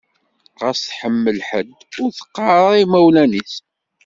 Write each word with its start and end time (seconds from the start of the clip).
Ɣas 0.61 0.79
tḥemmel 0.89 1.39
ḥedd, 1.47 1.69
ur 2.01 2.09
teqqar 2.17 2.47
ara 2.57 2.75
i 2.77 2.81
imawlan-is. 2.83 3.53